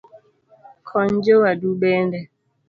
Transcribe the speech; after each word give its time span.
Kony 0.87 1.15
jowadu 1.23 1.69
bende 1.81 2.19